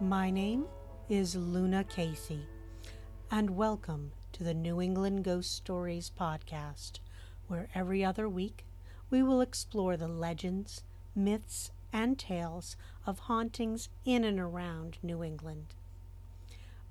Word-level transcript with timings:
My 0.00 0.28
name 0.28 0.66
is 1.08 1.34
Luna 1.34 1.82
Casey, 1.84 2.46
and 3.30 3.56
welcome 3.56 4.12
to 4.32 4.44
the 4.44 4.52
New 4.52 4.78
England 4.82 5.24
Ghost 5.24 5.54
Stories 5.54 6.12
podcast, 6.20 6.98
where 7.48 7.70
every 7.74 8.04
other 8.04 8.28
week 8.28 8.66
we 9.08 9.22
will 9.22 9.40
explore 9.40 9.96
the 9.96 10.06
legends, 10.06 10.82
myths, 11.14 11.70
and 11.94 12.18
tales 12.18 12.76
of 13.06 13.20
hauntings 13.20 13.88
in 14.04 14.22
and 14.22 14.38
around 14.38 14.98
New 15.02 15.24
England. 15.24 15.74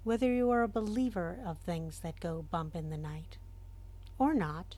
Whether 0.03 0.33
you 0.33 0.49
are 0.49 0.63
a 0.63 0.67
believer 0.67 1.37
of 1.45 1.59
things 1.59 1.99
that 1.99 2.19
go 2.19 2.47
bump 2.49 2.75
in 2.75 2.89
the 2.89 2.97
night 2.97 3.37
or 4.17 4.33
not, 4.33 4.77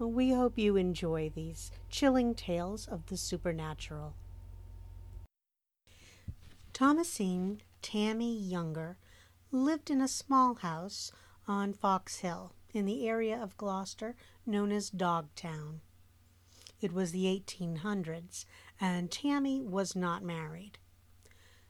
we 0.00 0.32
hope 0.32 0.58
you 0.58 0.74
enjoy 0.74 1.30
these 1.32 1.70
chilling 1.88 2.34
tales 2.34 2.88
of 2.88 3.06
the 3.06 3.16
supernatural. 3.16 4.16
Thomasine 6.74 7.62
Tammy 7.82 8.36
Younger 8.36 8.98
lived 9.52 9.90
in 9.90 10.00
a 10.00 10.08
small 10.08 10.56
house 10.56 11.12
on 11.46 11.72
Fox 11.72 12.16
Hill 12.16 12.52
in 12.72 12.84
the 12.84 13.08
area 13.08 13.40
of 13.40 13.56
Gloucester 13.56 14.16
known 14.44 14.72
as 14.72 14.90
Dogtown. 14.90 15.82
It 16.80 16.92
was 16.92 17.12
the 17.12 17.26
1800s, 17.26 18.44
and 18.80 19.08
Tammy 19.08 19.62
was 19.62 19.94
not 19.94 20.24
married. 20.24 20.78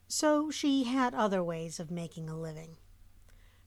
So 0.08 0.50
she 0.50 0.84
had 0.84 1.12
other 1.12 1.44
ways 1.44 1.78
of 1.78 1.91
making 1.91 2.30
a 2.30 2.41
living. 2.41 2.78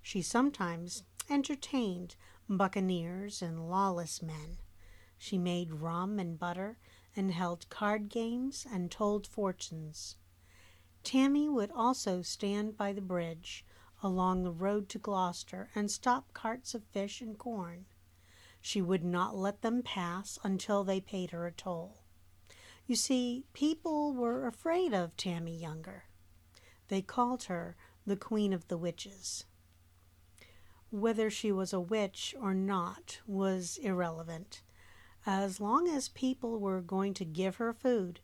She 0.01 0.23
sometimes 0.23 1.03
entertained 1.29 2.15
buccaneers 2.49 3.43
and 3.43 3.69
lawless 3.69 4.23
men. 4.23 4.57
She 5.19 5.37
made 5.37 5.81
rum 5.81 6.17
and 6.17 6.39
butter 6.39 6.79
and 7.15 7.31
held 7.31 7.69
card 7.69 8.09
games 8.09 8.65
and 8.73 8.89
told 8.89 9.27
fortunes. 9.27 10.15
Tammy 11.07 11.47
would 11.47 11.71
also 11.71 12.21
stand 12.21 12.75
by 12.75 12.91
the 12.91 12.99
bridge 12.99 13.63
along 14.03 14.43
the 14.43 14.51
road 14.51 14.89
to 14.89 14.99
Gloucester 14.99 15.69
and 15.73 15.89
stop 15.89 16.33
carts 16.33 16.75
of 16.75 16.83
fish 16.83 17.21
and 17.21 17.37
corn. 17.37 17.85
She 18.59 18.81
would 18.81 19.05
not 19.05 19.33
let 19.33 19.61
them 19.61 19.83
pass 19.83 20.37
until 20.43 20.83
they 20.83 20.99
paid 20.99 21.31
her 21.31 21.47
a 21.47 21.51
toll. 21.53 21.99
You 22.87 22.97
see, 22.97 23.45
people 23.53 24.11
were 24.11 24.47
afraid 24.47 24.93
of 24.93 25.15
Tammy 25.15 25.55
Younger. 25.55 26.03
They 26.89 27.01
called 27.01 27.43
her 27.43 27.77
the 28.05 28.17
Queen 28.17 28.51
of 28.51 28.67
the 28.67 28.77
Witches. 28.77 29.45
Whether 30.89 31.29
she 31.29 31.53
was 31.53 31.71
a 31.71 31.79
witch 31.79 32.35
or 32.37 32.53
not 32.53 33.21
was 33.25 33.77
irrelevant. 33.77 34.61
As 35.25 35.61
long 35.61 35.87
as 35.87 36.09
people 36.09 36.59
were 36.59 36.81
going 36.81 37.13
to 37.13 37.23
give 37.23 37.55
her 37.55 37.71
food, 37.71 38.19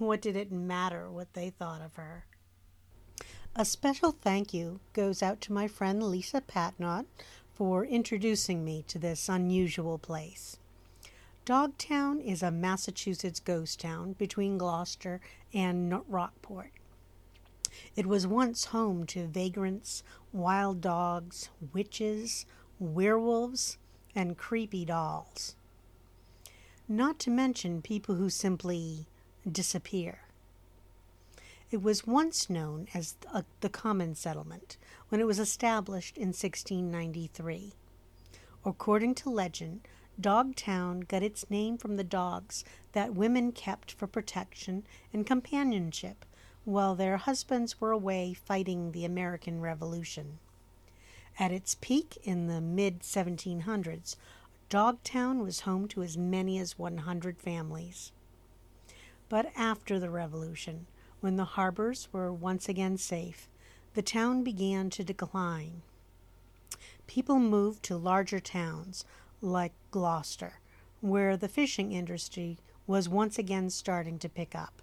what 0.00 0.22
did 0.22 0.36
it 0.36 0.50
matter 0.50 1.10
what 1.10 1.34
they 1.34 1.50
thought 1.50 1.82
of 1.82 1.94
her? 1.96 2.24
A 3.54 3.64
special 3.64 4.12
thank 4.12 4.54
you 4.54 4.80
goes 4.92 5.22
out 5.22 5.40
to 5.42 5.52
my 5.52 5.68
friend 5.68 6.02
Lisa 6.02 6.40
Patnott 6.40 7.06
for 7.52 7.84
introducing 7.84 8.64
me 8.64 8.84
to 8.88 8.98
this 8.98 9.28
unusual 9.28 9.98
place. 9.98 10.56
Dogtown 11.44 12.20
is 12.20 12.42
a 12.42 12.50
Massachusetts 12.50 13.40
ghost 13.40 13.80
town 13.80 14.14
between 14.14 14.56
Gloucester 14.56 15.20
and 15.52 16.00
Rockport. 16.08 16.70
It 17.96 18.06
was 18.06 18.26
once 18.26 18.66
home 18.66 19.04
to 19.06 19.26
vagrants, 19.26 20.02
wild 20.32 20.80
dogs, 20.80 21.50
witches, 21.72 22.46
werewolves, 22.78 23.78
and 24.14 24.38
creepy 24.38 24.84
dolls. 24.84 25.56
Not 26.88 27.18
to 27.20 27.30
mention 27.30 27.82
people 27.82 28.14
who 28.14 28.30
simply 28.30 29.06
disappear. 29.50 30.20
It 31.70 31.82
was 31.82 32.06
once 32.06 32.50
known 32.50 32.88
as 32.94 33.14
uh, 33.32 33.42
the 33.60 33.68
Common 33.68 34.14
Settlement 34.14 34.76
when 35.08 35.20
it 35.20 35.26
was 35.26 35.38
established 35.38 36.16
in 36.16 36.28
1693. 36.28 37.74
According 38.64 39.14
to 39.14 39.30
legend, 39.30 39.86
Dogtown 40.20 41.00
got 41.00 41.22
its 41.22 41.48
name 41.48 41.78
from 41.78 41.96
the 41.96 42.04
dogs 42.04 42.64
that 42.92 43.14
women 43.14 43.52
kept 43.52 43.92
for 43.92 44.06
protection 44.06 44.84
and 45.12 45.26
companionship 45.26 46.24
while 46.64 46.94
their 46.94 47.16
husbands 47.16 47.80
were 47.80 47.92
away 47.92 48.34
fighting 48.34 48.92
the 48.92 49.04
American 49.04 49.60
Revolution. 49.60 50.38
At 51.38 51.52
its 51.52 51.76
peak 51.80 52.18
in 52.22 52.48
the 52.48 52.60
mid 52.60 53.00
1700s, 53.00 54.16
Dogtown 54.68 55.40
was 55.40 55.60
home 55.60 55.88
to 55.88 56.02
as 56.02 56.18
many 56.18 56.58
as 56.58 56.78
100 56.78 57.38
families. 57.38 58.12
But 59.30 59.52
after 59.54 60.00
the 60.00 60.10
Revolution, 60.10 60.88
when 61.20 61.36
the 61.36 61.44
harbors 61.44 62.08
were 62.12 62.32
once 62.32 62.68
again 62.68 62.98
safe, 62.98 63.48
the 63.94 64.02
town 64.02 64.42
began 64.42 64.90
to 64.90 65.04
decline. 65.04 65.82
People 67.06 67.38
moved 67.38 67.84
to 67.84 67.96
larger 67.96 68.40
towns 68.40 69.04
like 69.40 69.72
Gloucester, 69.92 70.54
where 71.00 71.36
the 71.36 71.48
fishing 71.48 71.92
industry 71.92 72.58
was 72.88 73.08
once 73.08 73.38
again 73.38 73.70
starting 73.70 74.18
to 74.18 74.28
pick 74.28 74.56
up. 74.56 74.82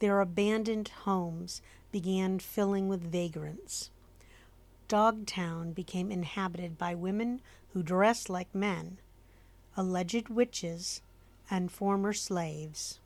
Their 0.00 0.20
abandoned 0.20 0.88
homes 1.04 1.62
began 1.90 2.40
filling 2.40 2.88
with 2.88 3.10
vagrants. 3.10 3.90
Dogtown 4.86 5.72
became 5.72 6.12
inhabited 6.12 6.76
by 6.76 6.94
women 6.94 7.40
who 7.72 7.82
dressed 7.82 8.28
like 8.28 8.54
men, 8.54 8.98
alleged 9.78 10.28
witches, 10.28 11.00
and 11.50 11.72
former 11.72 12.12
slaves. 12.12 12.99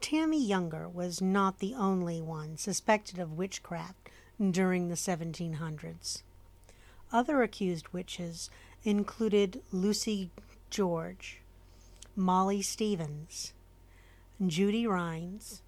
Tammy 0.00 0.42
Younger 0.42 0.88
was 0.88 1.20
not 1.20 1.58
the 1.58 1.74
only 1.74 2.22
one 2.22 2.56
suspected 2.56 3.18
of 3.18 3.36
witchcraft 3.36 4.08
during 4.40 4.88
the 4.88 4.94
1700s. 4.94 6.22
Other 7.12 7.42
accused 7.42 7.88
witches 7.88 8.50
included 8.84 9.62
Lucy 9.72 10.30
George, 10.70 11.40
Molly 12.14 12.62
Stevens, 12.62 13.52
Judy 14.46 14.86
Rhines, 14.86 15.62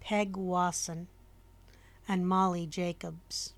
Peg 0.00 0.36
Wasson, 0.36 1.08
and 2.06 2.28
Molly 2.28 2.66
Jacobs. 2.66 3.54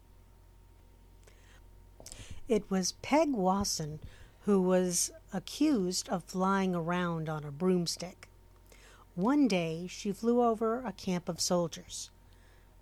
It 2.49 2.71
was 2.71 2.93
Peg 3.03 3.33
Wasson 3.33 4.01
who 4.43 4.61
was 4.61 5.11
accused 5.33 6.09
of 6.11 6.25
flying 6.25 6.75
around 6.75 7.29
on 7.29 7.45
a 7.45 7.51
broomstick. 7.51 8.29
One 9.15 9.47
day 9.47 9.87
she 9.87 10.13
flew 10.13 10.43
over 10.43 10.85
a 10.85 10.93
camp 10.93 11.29
of 11.29 11.41
soldiers. 11.41 12.11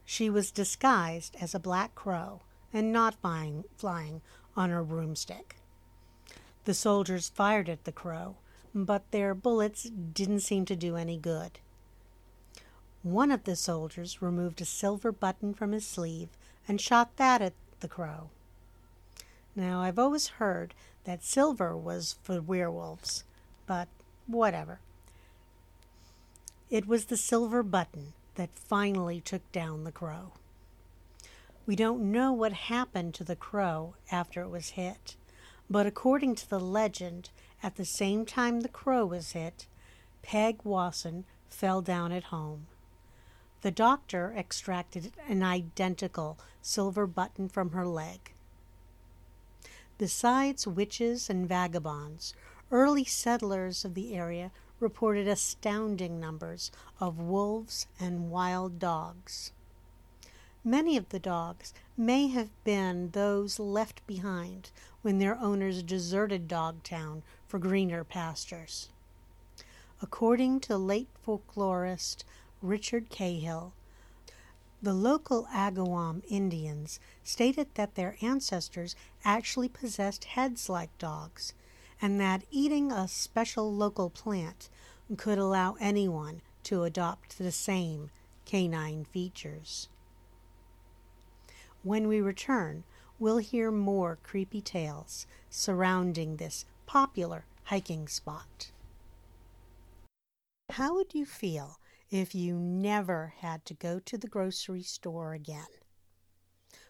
She 0.05 0.31
was 0.31 0.51
disguised 0.51 1.37
as 1.41 1.55
a 1.55 1.61
black 1.61 1.95
crow 1.95 2.41
and 2.73 2.91
not 2.91 3.21
flying, 3.21 3.65
flying 3.77 4.23
on 4.57 4.71
her 4.71 4.83
broomstick. 4.83 5.57
The 6.65 6.75
soldiers 6.75 7.29
fired 7.29 7.69
at 7.69 7.85
the 7.85 7.93
crow, 7.93 8.37
but 8.75 9.11
their 9.11 9.35
bullets 9.35 9.85
didn't 9.85 10.41
seem 10.41 10.65
to 10.67 10.77
do 10.77 10.97
any 10.97 11.19
good. 11.19 11.59
One 13.03 13.31
of 13.31 13.45
the 13.45 13.57
soldiers 13.57 14.23
removed 14.23 14.61
a 14.61 14.65
silver 14.65 15.13
button 15.13 15.53
from 15.53 15.73
his 15.73 15.87
sleeve 15.87 16.31
and 16.67 16.81
shot 16.81 17.17
that 17.17 17.43
at 17.43 17.55
the 17.81 17.89
crow. 17.89 18.31
Now, 19.55 19.83
I've 19.83 19.99
always 19.99 20.29
heard 20.29 20.73
that 21.05 21.25
silver 21.25 21.77
was 21.77 22.17
for 22.23 22.41
werewolves, 22.41 23.25
but 23.67 23.89
whatever. 24.27 24.79
It 26.73 26.89
was 26.89 27.05
the 27.05 27.19
silver 27.19 27.63
button 27.63 28.15
that 28.37 28.49
finally 28.55 29.21
took 29.21 29.43
down 29.53 29.85
the 29.85 29.93
crow. 29.93 30.33
We 31.67 31.77
don't 31.77 32.11
know 32.11 32.33
what 32.33 32.55
happened 32.55 33.13
to 33.17 33.25
the 33.25 33.37
crow 33.37 33.95
after 34.11 34.41
it 34.41 34.49
was 34.49 34.71
hit, 34.71 35.17
but 35.69 35.85
according 35.85 36.37
to 36.37 36.49
the 36.49 36.59
legend, 36.59 37.29
at 37.63 37.77
the 37.77 37.85
same 37.85 38.25
time 38.25 38.61
the 38.61 38.71
crow 38.71 39.05
was 39.05 39.33
hit, 39.33 39.67
Peg 40.23 40.61
Wasson 40.65 41.27
fell 41.51 41.83
down 41.83 42.11
at 42.11 42.25
home. 42.33 42.69
The 43.61 43.71
doctor 43.71 44.33
extracted 44.35 45.13
an 45.29 45.43
identical 45.43 46.39
silver 46.63 47.07
button 47.07 47.51
from 47.51 47.73
her 47.73 47.87
leg. 47.87 48.33
Besides 49.99 50.67
witches 50.67 51.29
and 51.29 51.47
vagabonds, 51.47 52.33
early 52.71 53.05
settlers 53.05 53.85
of 53.85 53.93
the 53.93 54.15
area 54.15 54.51
reported 54.83 55.29
astounding 55.29 56.19
numbers 56.19 56.73
of 57.01 57.21
wolves 57.21 57.87
and 58.01 58.31
wild 58.31 58.81
dogs. 58.81 59.53
Many 60.65 60.97
of 60.97 61.09
the 61.11 61.21
dogs 61.21 61.73
may 61.97 62.27
have 62.29 62.51
been 62.65 63.11
those 63.11 63.59
left 63.59 64.05
behind 64.07 64.71
when 65.01 65.19
their 65.19 65.39
owners 65.39 65.83
deserted 65.83 66.49
Dogtown 66.49 67.23
for 67.47 67.59
greener 67.59 68.05
pastures. 68.05 68.89
According 70.01 70.61
to 70.61 70.77
late 70.77 71.09
folklorist 71.25 72.25
Richard 72.61 73.09
Cahill, 73.09 73.73
the 74.83 74.95
local 74.95 75.47
Agawam 75.53 76.23
Indians 76.29 76.99
stated 77.23 77.69
that 77.75 77.95
their 77.95 78.17
ancestors 78.21 78.97
actually 79.25 79.69
possessed 79.69 80.25
heads 80.25 80.69
like 80.69 80.97
dogs 80.99 81.55
and 82.03 82.21
that 82.21 82.43
eating 82.51 82.91
a 82.91 83.07
special 83.07 83.73
local 83.73 84.11
plant 84.11 84.69
could 85.17 85.39
allow 85.39 85.77
anyone 85.81 86.43
to 86.65 86.83
adopt 86.83 87.39
the 87.39 87.53
same 87.53 88.11
canine 88.45 89.05
features. 89.05 89.89
When 91.85 92.09
we 92.09 92.21
return, 92.21 92.83
we'll 93.21 93.39
hear 93.39 93.71
more 93.71 94.19
creepy 94.25 94.61
tales 94.61 95.27
surrounding 95.49 96.37
this 96.37 96.65
popular 96.87 97.45
hiking 97.65 98.09
spot. 98.09 98.73
How 100.71 100.95
would 100.95 101.15
you 101.15 101.25
feel 101.25 101.79
if 102.11 102.35
you 102.35 102.55
never 102.55 103.35
had 103.39 103.65
to 103.67 103.75
go 103.75 104.01
to 104.01 104.19
the 104.19 104.29
grocery 104.29 104.83
store 104.83 105.35
again? 105.35 105.67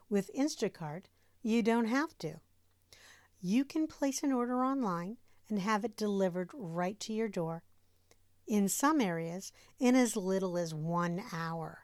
With 0.08 0.30
Instacart, 0.34 1.04
you 1.42 1.62
don't 1.62 1.86
have 1.86 2.16
to. 2.18 2.40
You 3.44 3.64
can 3.64 3.88
place 3.88 4.22
an 4.22 4.32
order 4.32 4.64
online 4.64 5.16
and 5.48 5.58
have 5.58 5.84
it 5.84 5.96
delivered 5.96 6.50
right 6.54 6.98
to 7.00 7.12
your 7.12 7.28
door, 7.28 7.64
in 8.46 8.68
some 8.68 9.00
areas, 9.00 9.50
in 9.80 9.96
as 9.96 10.16
little 10.16 10.56
as 10.56 10.72
one 10.72 11.24
hour. 11.32 11.80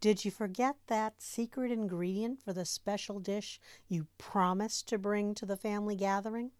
Did 0.00 0.24
you 0.24 0.30
forget 0.30 0.76
that 0.86 1.20
secret 1.20 1.70
ingredient 1.70 2.40
for 2.42 2.54
the 2.54 2.64
special 2.64 3.20
dish 3.20 3.60
you 3.88 4.06
promised 4.16 4.88
to 4.88 4.98
bring 4.98 5.34
to 5.34 5.44
the 5.44 5.56
family 5.56 5.96
gathering? 5.96 6.52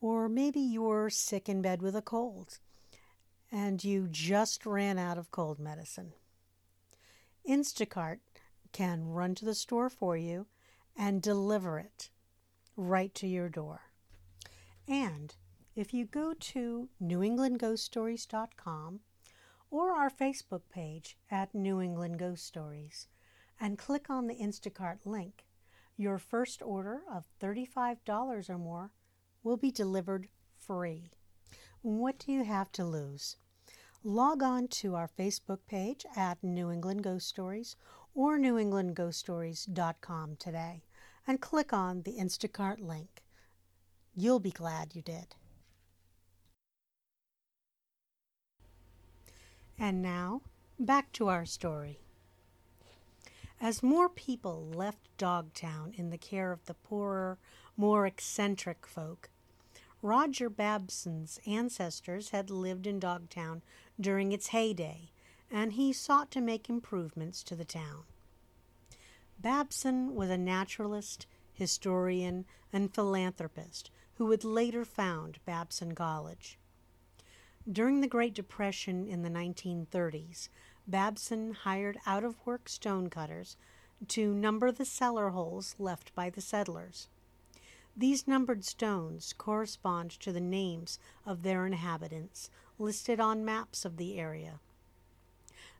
Or 0.00 0.26
maybe 0.28 0.60
you're 0.60 1.10
sick 1.10 1.50
in 1.50 1.60
bed 1.60 1.82
with 1.82 1.94
a 1.94 2.02
cold 2.02 2.60
and 3.52 3.84
you 3.84 4.08
just 4.10 4.64
ran 4.64 4.98
out 4.98 5.18
of 5.18 5.30
cold 5.30 5.58
medicine. 5.58 6.14
Instacart 7.46 8.20
can 8.72 9.04
run 9.04 9.34
to 9.34 9.44
the 9.44 9.54
store 9.54 9.90
for 9.90 10.16
you 10.16 10.46
and 10.98 11.22
deliver 11.22 11.78
it 11.78 12.10
right 12.76 13.14
to 13.14 13.26
your 13.28 13.48
door. 13.48 13.82
And 14.88 15.36
if 15.76 15.94
you 15.94 16.04
go 16.04 16.34
to 16.34 16.88
newenglandghoststories.com 17.00 19.00
or 19.70 19.92
our 19.92 20.10
Facebook 20.10 20.62
page 20.70 21.16
at 21.30 21.54
New 21.54 21.80
England 21.80 22.18
Ghost 22.18 22.44
Stories 22.44 23.06
and 23.60 23.78
click 23.78 24.10
on 24.10 24.26
the 24.26 24.34
Instacart 24.34 24.98
link, 25.04 25.44
your 25.96 26.18
first 26.18 26.60
order 26.62 27.02
of 27.10 27.28
$35 27.40 28.50
or 28.50 28.58
more 28.58 28.90
will 29.44 29.56
be 29.56 29.70
delivered 29.70 30.26
free. 30.58 31.12
What 31.82 32.18
do 32.18 32.32
you 32.32 32.42
have 32.44 32.72
to 32.72 32.84
lose? 32.84 33.36
Log 34.02 34.42
on 34.42 34.66
to 34.68 34.96
our 34.96 35.10
Facebook 35.18 35.58
page 35.68 36.04
at 36.16 36.42
New 36.42 36.72
England 36.72 37.04
Ghost 37.04 37.28
Stories 37.28 37.76
or 38.14 38.38
newenglandghoststories.com 38.38 40.36
today 40.36 40.82
and 41.28 41.42
click 41.42 41.74
on 41.74 42.02
the 42.02 42.16
Instacart 42.18 42.80
link. 42.80 43.22
You'll 44.16 44.40
be 44.40 44.50
glad 44.50 44.96
you 44.96 45.02
did. 45.02 45.36
And 49.78 50.00
now, 50.00 50.40
back 50.80 51.12
to 51.12 51.28
our 51.28 51.44
story. 51.44 52.00
As 53.60 53.82
more 53.82 54.08
people 54.08 54.70
left 54.74 55.16
Dogtown 55.18 55.92
in 55.96 56.10
the 56.10 56.18
care 56.18 56.50
of 56.50 56.64
the 56.64 56.74
poorer, 56.74 57.38
more 57.76 58.06
eccentric 58.06 58.86
folk, 58.86 59.28
Roger 60.00 60.48
Babson's 60.48 61.38
ancestors 61.46 62.30
had 62.30 62.50
lived 62.50 62.86
in 62.86 62.98
Dogtown 62.98 63.62
during 64.00 64.32
its 64.32 64.48
heyday, 64.48 65.10
and 65.50 65.74
he 65.74 65.92
sought 65.92 66.30
to 66.30 66.40
make 66.40 66.70
improvements 66.70 67.42
to 67.42 67.54
the 67.54 67.64
town. 67.64 68.04
Babson 69.40 70.16
was 70.16 70.30
a 70.30 70.38
naturalist, 70.38 71.26
historian, 71.52 72.44
and 72.72 72.92
philanthropist 72.92 73.90
who 74.14 74.26
would 74.26 74.42
later 74.42 74.84
found 74.84 75.38
Babson 75.44 75.94
College. 75.94 76.58
During 77.70 78.00
the 78.00 78.08
Great 78.08 78.34
Depression 78.34 79.06
in 79.06 79.22
the 79.22 79.30
1930s, 79.30 80.48
Babson 80.88 81.52
hired 81.52 81.98
out 82.04 82.24
of 82.24 82.44
work 82.44 82.68
stonecutters 82.68 83.56
to 84.08 84.34
number 84.34 84.72
the 84.72 84.84
cellar 84.84 85.30
holes 85.30 85.76
left 85.78 86.14
by 86.14 86.30
the 86.30 86.40
settlers. 86.40 87.08
These 87.96 88.26
numbered 88.26 88.64
stones 88.64 89.32
correspond 89.36 90.10
to 90.20 90.32
the 90.32 90.40
names 90.40 90.98
of 91.26 91.42
their 91.42 91.66
inhabitants 91.66 92.50
listed 92.78 93.20
on 93.20 93.44
maps 93.44 93.84
of 93.84 93.98
the 93.98 94.18
area. 94.18 94.60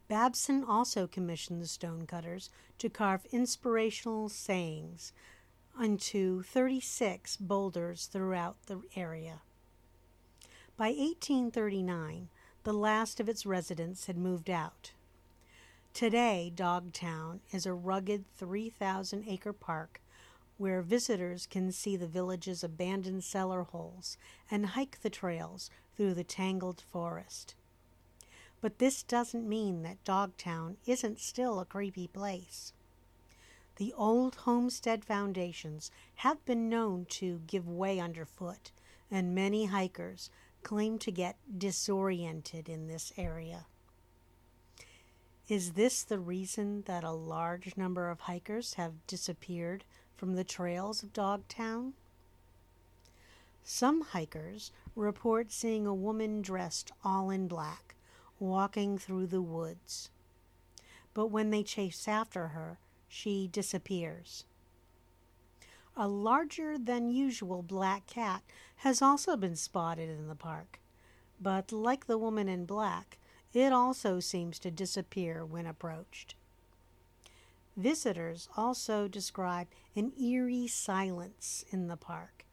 Babson 0.09 0.65
also 0.65 1.07
commissioned 1.07 1.61
the 1.61 1.67
stonecutters 1.67 2.49
to 2.79 2.89
carve 2.89 3.27
inspirational 3.31 4.31
sayings 4.31 5.13
onto 5.79 6.43
36 6.43 7.37
boulders 7.37 8.07
throughout 8.07 8.57
the 8.67 8.81
area. 8.97 9.43
By 10.79 10.89
1839, 10.89 12.31
the 12.65 12.73
last 12.73 13.21
of 13.21 13.29
its 13.29 13.45
residents 13.45 14.07
had 14.07 14.17
moved 14.17 14.49
out. 14.49 14.93
Today, 15.93 16.51
Dogtown 16.55 17.41
is 17.53 17.67
a 17.67 17.75
rugged 17.75 18.25
3,000 18.37 19.25
acre 19.29 19.53
park 19.53 20.01
where 20.57 20.83
visitors 20.83 21.47
can 21.47 21.71
see 21.71 21.97
the 21.97 22.07
village's 22.07 22.65
abandoned 22.65 23.25
cellar 23.25 23.63
holes 23.63 24.17
and 24.51 24.67
hike 24.67 25.01
the 25.03 25.11
trails 25.11 25.71
through 25.97 26.15
the 26.15 26.25
tangled 26.25 26.81
forest. 26.81 27.55
But 28.61 28.79
this 28.79 29.03
doesn't 29.03 29.49
mean 29.49 29.83
that 29.83 30.03
Dogtown 30.05 30.79
isn't 30.85 31.21
still 31.21 31.61
a 31.61 31.65
creepy 31.65 32.09
place. 32.09 32.73
The 33.77 33.93
old 33.93 34.35
homestead 34.35 35.05
foundations 35.05 35.93
have 36.17 36.45
been 36.45 36.69
known 36.69 37.07
to 37.11 37.41
give 37.47 37.69
way 37.69 38.01
underfoot, 38.01 38.73
and 39.11 39.35
many 39.35 39.67
hikers 39.67 40.31
claim 40.65 40.99
to 40.99 41.13
get 41.13 41.37
disoriented 41.57 42.69
in 42.69 42.89
this 42.89 43.13
area. 43.17 43.67
Is 45.49 45.73
this 45.73 46.03
the 46.03 46.19
reason 46.19 46.83
that 46.83 47.05
a 47.05 47.13
large 47.13 47.77
number 47.77 48.11
of 48.11 48.21
hikers 48.21 48.75
have 48.75 49.07
disappeared 49.07 49.85
from 50.17 50.35
the 50.35 50.45
trails 50.45 51.05
of 51.05 51.13
Dogtown? 51.13 51.95
Some 53.63 54.01
hikers 54.01 54.73
report 54.97 55.53
seeing 55.53 55.87
a 55.87 55.95
woman 55.95 56.43
dressed 56.43 56.91
all 57.05 57.31
in 57.31 57.47
black 57.47 57.95
walking 58.39 58.99
through 58.99 59.27
the 59.27 59.43
woods. 59.43 60.11
But 61.15 61.27
when 61.27 61.51
they 61.51 61.63
chase 61.63 62.07
after 62.07 62.49
her, 62.49 62.79
she 63.09 63.49
disappears. 63.49 64.45
A 65.97 66.07
larger 66.07 66.79
than 66.79 67.11
usual 67.11 67.63
black 67.63 68.07
cat 68.07 68.43
has 68.77 69.03
also 69.03 69.37
been 69.37 69.57
spotted 69.57 70.09
in 70.09 70.29
the 70.29 70.37
park, 70.37 70.79
but 71.41 71.73
like 71.73 72.07
the 72.07 72.19
woman 72.19 72.49
in 72.49 72.67
black, 72.67 73.19
it 73.53 73.73
also 73.73 74.21
seems 74.21 74.59
to 74.61 74.71
disappear 74.71 75.45
when 75.45 75.67
approached. 75.67 76.37
Visitors 77.77 78.49
also 78.57 79.09
describe 79.09 79.69
an 79.97 80.13
eerie 80.21 80.67
silence 80.67 81.65
in 81.71 81.89
the 81.89 81.97
park. 81.97 82.45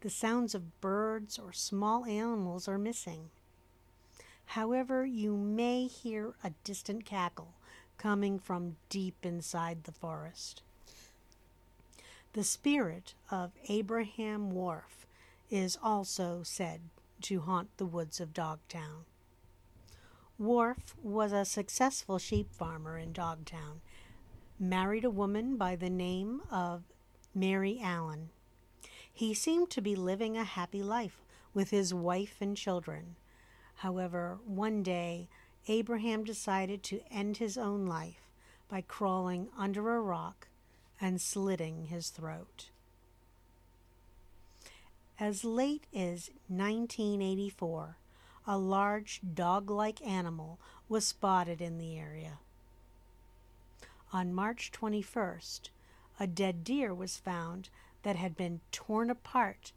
The 0.00 0.10
sounds 0.10 0.54
of 0.54 0.80
birds 0.80 1.38
or 1.38 1.52
small 1.52 2.04
animals 2.04 2.68
are 2.68 2.78
missing. 2.78 3.30
However, 4.52 5.06
you 5.06 5.34
may 5.34 5.86
hear 5.86 6.34
a 6.44 6.50
distant 6.62 7.06
cackle 7.06 7.54
coming 7.96 8.38
from 8.38 8.76
deep 8.90 9.24
inside 9.24 9.84
the 9.84 9.92
forest. 9.92 10.60
The 12.34 12.44
spirit 12.44 13.14
of 13.30 13.52
Abraham 13.70 14.50
Wharf 14.50 15.06
is 15.48 15.78
also 15.82 16.42
said 16.42 16.82
to 17.22 17.40
haunt 17.40 17.70
the 17.78 17.86
woods 17.86 18.20
of 18.20 18.34
Dogtown. 18.34 19.06
Wharf 20.36 20.96
was 21.02 21.32
a 21.32 21.46
successful 21.46 22.18
sheep 22.18 22.52
farmer 22.52 22.98
in 22.98 23.14
Dogtown 23.14 23.80
married 24.60 25.06
a 25.06 25.10
woman 25.10 25.56
by 25.56 25.76
the 25.76 25.88
name 25.88 26.42
of 26.50 26.82
Mary 27.34 27.80
Allen. 27.82 28.28
He 29.10 29.32
seemed 29.32 29.70
to 29.70 29.80
be 29.80 29.96
living 29.96 30.36
a 30.36 30.44
happy 30.44 30.82
life 30.82 31.24
with 31.54 31.70
his 31.70 31.94
wife 31.94 32.36
and 32.42 32.54
children. 32.54 33.16
However, 33.82 34.38
one 34.46 34.84
day 34.84 35.28
Abraham 35.66 36.22
decided 36.22 36.84
to 36.84 37.02
end 37.10 37.38
his 37.38 37.58
own 37.58 37.84
life 37.84 38.30
by 38.68 38.80
crawling 38.82 39.48
under 39.58 39.96
a 39.96 40.00
rock 40.00 40.46
and 41.00 41.20
slitting 41.20 41.86
his 41.86 42.10
throat. 42.10 42.70
As 45.18 45.42
late 45.42 45.88
as 45.92 46.30
1984, 46.46 47.96
a 48.46 48.56
large 48.56 49.20
dog 49.34 49.68
like 49.68 50.00
animal 50.06 50.60
was 50.88 51.04
spotted 51.08 51.60
in 51.60 51.78
the 51.78 51.98
area. 51.98 52.38
On 54.12 54.32
March 54.32 54.70
21st, 54.70 55.70
a 56.20 56.28
dead 56.28 56.62
deer 56.62 56.94
was 56.94 57.16
found 57.16 57.68
that 58.04 58.14
had 58.14 58.36
been 58.36 58.60
torn 58.70 59.10
apart 59.10 59.72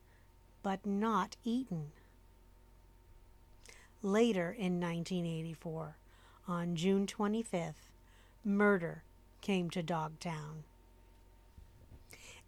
but 0.61 0.85
not 0.85 1.37
eaten. 1.43 1.91
Later 4.05 4.51
in 4.51 4.79
1984, 4.79 5.97
on 6.47 6.75
June 6.75 7.07
25th, 7.07 7.89
murder 8.43 9.01
came 9.41 9.71
to 9.71 9.81
Dogtown. 9.81 10.63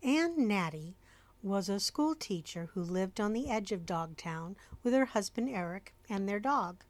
Ann 0.03 0.35
Natti 0.37 0.93
was 1.41 1.67
a 1.67 1.79
school 1.79 2.13
teacher 2.13 2.69
who 2.75 2.83
lived 2.83 3.19
on 3.19 3.33
the 3.33 3.49
edge 3.49 3.71
of 3.71 3.87
Dogtown 3.87 4.55
with 4.83 4.93
her 4.93 5.05
husband 5.05 5.49
Eric 5.49 5.95
and 6.07 6.29
their 6.29 6.39
dog. 6.39 6.83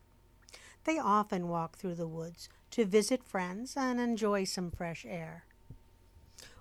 They 0.83 0.99
often 0.99 1.47
walked 1.47 1.77
through 1.79 1.95
the 1.95 2.05
woods 2.05 2.49
to 2.71 2.83
visit 2.83 3.23
friends 3.23 3.77
and 3.77 4.01
enjoy 4.01 4.43
some 4.43 4.69
fresh 4.69 5.05
air. 5.07 5.45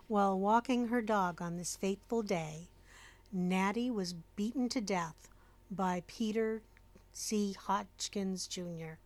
While 0.06 0.38
walking 0.38 0.86
her 0.86 1.02
dog 1.02 1.42
on 1.42 1.56
this 1.56 1.74
fateful 1.74 2.22
day, 2.22 2.68
Natti 3.36 3.92
was 3.92 4.14
beaten 4.36 4.68
to 4.68 4.80
death 4.80 5.28
by 5.72 6.04
Peter 6.06 6.62
C. 7.18 7.54
Hodgkins, 7.54 8.46
Jr., 8.46 8.98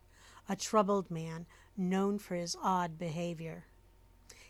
a 0.48 0.56
troubled 0.56 1.12
man 1.12 1.46
known 1.76 2.18
for 2.18 2.34
his 2.34 2.56
odd 2.60 2.98
behavior. 2.98 3.66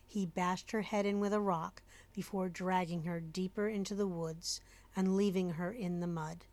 He 0.02 0.24
bashed 0.24 0.70
her 0.70 0.80
head 0.80 1.04
in 1.04 1.20
with 1.20 1.34
a 1.34 1.42
rock 1.42 1.82
before 2.14 2.48
dragging 2.48 3.02
her 3.02 3.20
deeper 3.20 3.68
into 3.68 3.94
the 3.94 4.06
woods 4.06 4.62
and 4.96 5.14
leaving 5.14 5.50
her 5.50 5.70
in 5.70 6.00
the 6.00 6.06
mud. 6.06 6.46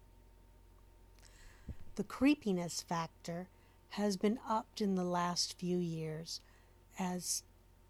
The 1.95 2.03
creepiness 2.03 2.81
factor 2.81 3.47
has 3.91 4.17
been 4.17 4.37
upped 4.45 4.81
in 4.81 4.95
the 4.95 5.05
last 5.05 5.57
few 5.57 5.77
years 5.77 6.41
as 6.99 7.43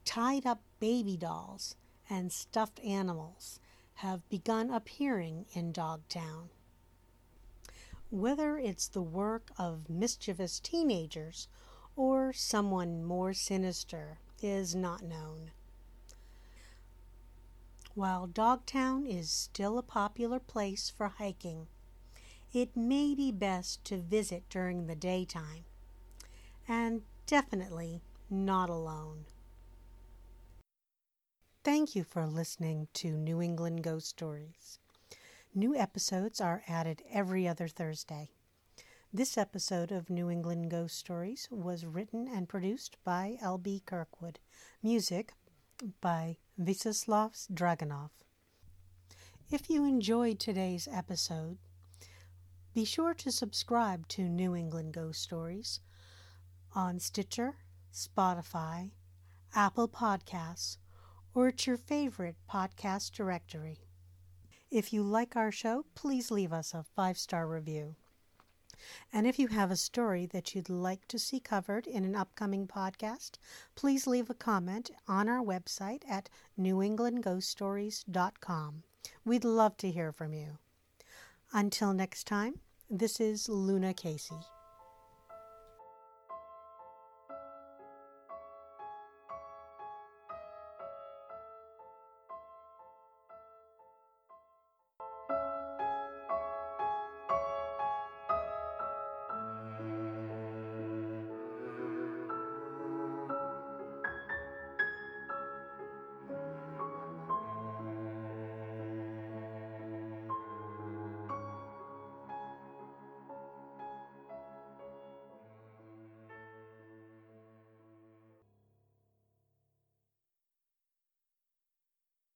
tied 0.05 0.45
up 0.45 0.61
baby 0.79 1.17
dolls 1.17 1.75
and 2.07 2.31
stuffed 2.31 2.79
animals 2.81 3.59
have 3.95 4.29
begun 4.29 4.69
appearing 4.69 5.47
in 5.53 5.71
Dogtown. 5.71 6.51
Whether 8.09 8.57
it's 8.57 8.87
the 8.87 9.01
work 9.01 9.51
of 9.57 9.89
mischievous 9.89 10.59
teenagers 10.59 11.49
or 11.95 12.31
someone 12.31 13.03
more 13.03 13.33
sinister 13.33 14.19
is 14.41 14.73
not 14.73 15.03
known. 15.03 15.51
While 17.95 18.27
Dogtown 18.27 19.05
is 19.05 19.29
still 19.29 19.77
a 19.77 19.83
popular 19.83 20.39
place 20.39 20.89
for 20.89 21.07
hiking, 21.07 21.67
it 22.53 22.77
may 22.77 23.13
be 23.13 23.31
best 23.31 23.83
to 23.85 23.97
visit 23.97 24.43
during 24.49 24.85
the 24.85 24.95
daytime, 24.95 25.65
and 26.67 27.01
definitely 27.25 28.01
not 28.29 28.69
alone. 28.69 29.25
Thank 31.63 31.95
you 31.95 32.05
for 32.05 32.25
listening 32.25 32.87
to 32.93 33.17
New 33.17 33.41
England 33.41 33.83
Ghost 33.83 34.07
Stories. 34.07 34.79
New 35.57 35.75
episodes 35.75 36.39
are 36.39 36.61
added 36.67 37.01
every 37.11 37.47
other 37.47 37.67
Thursday. 37.67 38.29
This 39.11 39.39
episode 39.39 39.91
of 39.91 40.07
New 40.07 40.29
England 40.29 40.69
Ghost 40.69 40.95
Stories 40.95 41.47
was 41.49 41.83
written 41.83 42.27
and 42.27 42.47
produced 42.47 42.95
by 43.03 43.39
L.B. 43.41 43.81
Kirkwood. 43.83 44.37
Music 44.83 45.33
by 45.99 46.37
Vyacheslav 46.61 47.47
Dragunov. 47.51 48.11
If 49.49 49.67
you 49.67 49.83
enjoyed 49.83 50.39
today's 50.39 50.87
episode, 50.91 51.57
be 52.75 52.85
sure 52.85 53.15
to 53.15 53.31
subscribe 53.31 54.07
to 54.09 54.29
New 54.29 54.55
England 54.55 54.93
Ghost 54.93 55.23
Stories 55.23 55.79
on 56.75 56.99
Stitcher, 56.99 57.55
Spotify, 57.91 58.91
Apple 59.55 59.87
Podcasts, 59.87 60.77
or 61.33 61.47
at 61.47 61.65
your 61.65 61.77
favorite 61.77 62.35
podcast 62.47 63.13
directory. 63.13 63.86
If 64.69 64.91
you 64.91 65.01
like 65.01 65.35
our 65.35 65.51
show, 65.51 65.85
please 65.95 66.29
leave 66.29 66.51
us 66.51 66.73
a 66.73 66.83
five 66.83 67.17
star 67.17 67.47
review. 67.47 67.95
And 69.11 69.25
if 69.25 69.39
you 69.39 69.47
have 69.47 69.71
a 69.71 69.75
story 69.75 70.27
that 70.27 70.53
you'd 70.53 70.69
like 70.69 71.07
to 71.07 71.17
see 71.17 71.39
covered 71.39 71.87
in 71.87 72.05
an 72.05 72.15
upcoming 72.15 72.67
podcast, 72.67 73.39
please 73.75 74.05
leave 74.05 74.29
a 74.29 74.35
comment 74.35 74.91
on 75.07 75.29
our 75.29 75.43
website 75.43 76.03
at 76.09 76.29
newenglandghoststories.com. 76.59 78.83
We'd 79.25 79.45
love 79.45 79.77
to 79.77 79.89
hear 79.89 80.11
from 80.11 80.33
you. 80.33 80.59
Until 81.53 81.93
next 81.93 82.27
time, 82.27 82.59
this 82.89 83.19
is 83.19 83.49
Luna 83.49 83.93
Casey. 83.93 84.56